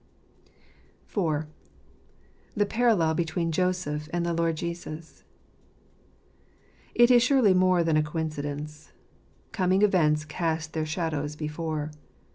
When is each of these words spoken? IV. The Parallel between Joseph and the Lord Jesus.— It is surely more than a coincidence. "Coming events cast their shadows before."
IV. 1.07 1.45
The 2.55 2.65
Parallel 2.65 3.13
between 3.13 3.51
Joseph 3.51 4.09
and 4.11 4.25
the 4.25 4.33
Lord 4.33 4.57
Jesus.— 4.57 5.23
It 6.95 7.11
is 7.11 7.21
surely 7.21 7.53
more 7.53 7.83
than 7.83 7.97
a 7.97 8.01
coincidence. 8.01 8.93
"Coming 9.51 9.83
events 9.83 10.25
cast 10.25 10.73
their 10.73 10.87
shadows 10.87 11.35
before." 11.35 11.91